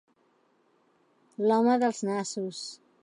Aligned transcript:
L'home 1.51 1.77
dels 1.85 2.03
nassos. 2.09 2.65